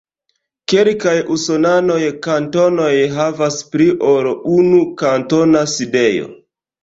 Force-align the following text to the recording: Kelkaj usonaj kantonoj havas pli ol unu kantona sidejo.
Kelkaj 0.71 1.11
usonaj 1.33 1.97
kantonoj 2.27 2.89
havas 3.19 3.59
pli 3.75 3.89
ol 4.15 4.31
unu 4.55 4.79
kantona 5.03 5.63
sidejo. 5.77 6.27